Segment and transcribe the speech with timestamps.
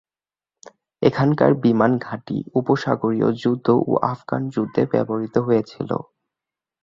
[1.01, 5.89] এখানকার বিমান ঘাঁটি উপসাগরীয় যুদ্ধ ও আফগান যুদ্ধে ব্যবহৃত হয়েছিল।